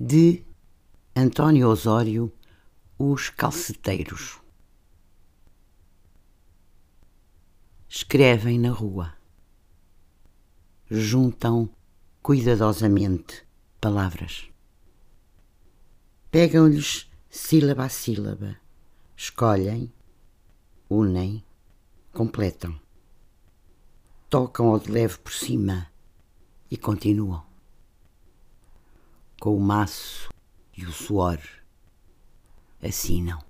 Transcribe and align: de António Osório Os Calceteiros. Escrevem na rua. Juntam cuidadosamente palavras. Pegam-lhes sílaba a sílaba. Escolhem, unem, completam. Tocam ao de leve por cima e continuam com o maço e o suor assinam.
de 0.00 0.44
António 1.16 1.68
Osório 1.68 2.32
Os 2.96 3.30
Calceteiros. 3.30 4.40
Escrevem 7.88 8.60
na 8.60 8.70
rua. 8.70 9.14
Juntam 10.88 11.68
cuidadosamente 12.22 13.44
palavras. 13.80 14.48
Pegam-lhes 16.30 17.10
sílaba 17.28 17.86
a 17.86 17.88
sílaba. 17.88 18.56
Escolhem, 19.16 19.92
unem, 20.88 21.44
completam. 22.12 22.80
Tocam 24.30 24.68
ao 24.68 24.78
de 24.78 24.92
leve 24.92 25.18
por 25.18 25.32
cima 25.32 25.90
e 26.70 26.76
continuam 26.76 27.47
com 29.40 29.56
o 29.56 29.60
maço 29.60 30.28
e 30.76 30.84
o 30.84 30.92
suor 30.92 31.38
assinam. 32.82 33.47